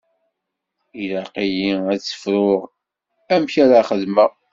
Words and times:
Ilaq-iyi 1.01 1.73
ad 1.93 1.99
tt-fruɣ 2.01 2.61
amek 3.33 3.53
ara 3.63 3.87
xedmeɣ. 3.89 4.31